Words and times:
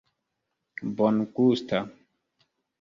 bongusta 0.95 1.79